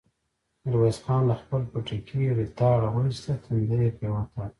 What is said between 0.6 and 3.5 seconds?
ميرويس خان له خپل پټکي ريتاړه واېسته،